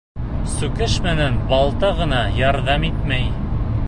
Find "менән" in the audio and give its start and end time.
1.07-1.37